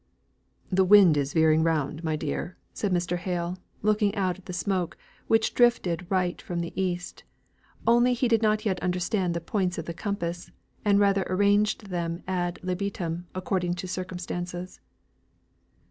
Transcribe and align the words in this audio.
"The 0.71 0.83
wind 0.83 1.15
is 1.15 1.31
veering 1.33 1.61
round, 1.61 2.03
my 2.03 2.15
dear," 2.15 2.57
said 2.73 2.91
Mr. 2.91 3.17
Hale, 3.19 3.59
looking 3.83 4.15
out 4.15 4.39
at 4.39 4.47
the 4.47 4.51
smoke, 4.51 4.97
which 5.27 5.53
drifted 5.53 6.07
right 6.09 6.41
from 6.41 6.61
the 6.61 6.73
east, 6.75 7.23
only 7.85 8.15
he 8.15 8.27
did 8.27 8.41
not 8.41 8.65
yet 8.65 8.81
understand 8.81 9.35
the 9.35 9.39
points 9.39 9.77
of 9.77 9.85
the 9.85 9.93
compass, 9.93 10.49
and 10.83 10.99
rather 10.99 11.23
arranged 11.29 11.91
them 11.91 12.23
ad 12.27 12.57
libitum 12.63 13.27
according 13.35 13.75
to 13.75 13.87
circumstances. 13.87 14.79